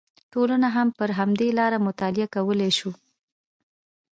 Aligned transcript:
ټولنه 0.33 0.67
هم 0.75 0.87
پر 0.97 1.09
همدې 1.19 1.49
لاره 1.59 1.77
مطالعه 1.87 2.27
کولی 2.35 2.71
شو 2.77 2.91